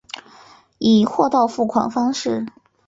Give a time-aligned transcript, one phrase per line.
[0.79, 2.47] 以货到付款方式